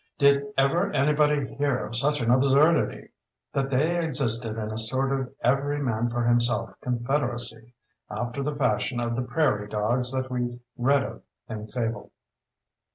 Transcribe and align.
—did 0.17 0.43
ever 0.57 0.91
anybody 0.93 1.45
hear 1.57 1.85
of 1.85 1.95
such 1.95 2.21
an 2.21 2.31
absurdity?—that 2.31 3.69
they 3.69 4.03
existed 4.03 4.57
in 4.57 4.71
a 4.71 4.77
sort 4.79 5.11
of 5.11 5.31
every 5.43 5.79
man 5.79 6.09
for 6.09 6.23
himself 6.23 6.73
confederacy, 6.81 7.75
after 8.09 8.41
the 8.41 8.55
fashion 8.55 8.99
of 8.99 9.15
the 9.15 9.21
"prairie 9.21 9.67
dogs" 9.67 10.11
that 10.11 10.31
we 10.31 10.59
read 10.75 11.03
of 11.03 11.21
in 11.47 11.67
fable. 11.67 12.11